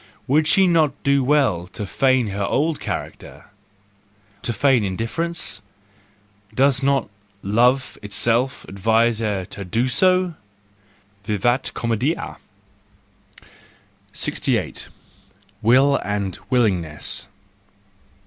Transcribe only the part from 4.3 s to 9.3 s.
to feign indifference? Does not—love itself advise